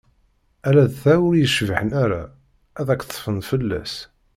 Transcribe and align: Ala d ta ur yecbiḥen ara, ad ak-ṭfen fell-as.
Ala 0.67 0.83
d 0.91 0.93
ta 1.01 1.13
ur 1.27 1.33
yecbiḥen 1.37 1.89
ara, 2.03 2.23
ad 2.79 2.87
ak-ṭfen 2.93 3.37
fell-as. 3.49 3.93